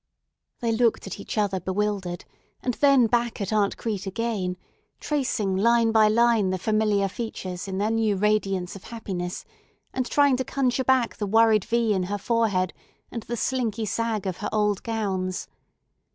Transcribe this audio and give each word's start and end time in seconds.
They 0.61 0.71
looked 0.71 1.05
at 1.05 1.19
each 1.19 1.37
other 1.37 1.59
bewildered, 1.59 2.25
and 2.63 2.73
then 2.73 3.05
back 3.05 3.39
at 3.39 3.53
Aunt 3.53 3.77
Crete 3.77 4.07
again, 4.07 4.57
tracing 4.99 5.55
line 5.55 5.91
by 5.91 6.07
line 6.07 6.49
the 6.49 6.57
familiar 6.57 7.07
features 7.07 7.67
in 7.67 7.77
their 7.77 7.91
new 7.91 8.15
radiance 8.15 8.75
of 8.75 8.85
happiness, 8.85 9.45
and 9.93 10.07
trying 10.07 10.37
to 10.37 10.43
conjure 10.43 10.85
back 10.85 11.17
the 11.17 11.27
worried 11.27 11.65
V 11.65 11.93
in 11.93 12.01
her 12.09 12.17
forehead, 12.17 12.73
and 13.11 13.21
the 13.21 13.37
slinky 13.37 13.85
sag 13.85 14.25
of 14.25 14.37
her 14.37 14.49
old 14.51 14.81
gowns. 14.81 15.47